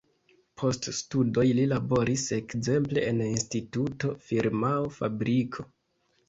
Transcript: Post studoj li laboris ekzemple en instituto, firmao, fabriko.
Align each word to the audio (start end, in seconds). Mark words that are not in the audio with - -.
Post 0.59 0.87
studoj 0.99 1.43
li 1.59 1.65
laboris 1.73 2.23
ekzemple 2.37 3.03
en 3.11 3.21
instituto, 3.27 4.13
firmao, 4.31 4.89
fabriko. 4.97 5.69